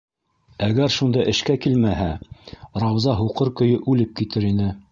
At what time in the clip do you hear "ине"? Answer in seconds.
4.53-4.73